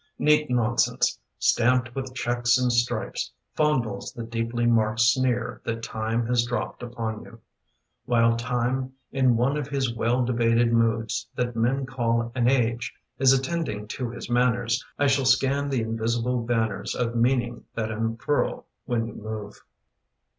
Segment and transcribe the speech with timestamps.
[0.17, 6.43] Neat nonsense, stamped with checks and stripes, Fondles the deeply marked sneer That Time has
[6.43, 7.39] dropped upon you.
[8.05, 13.31] While Time, in one of his well debated moods That men call an age, is
[13.31, 19.05] attending to his manners, I shall scan the invisible banners Of meaning that unfurl when
[19.05, 19.61] you move.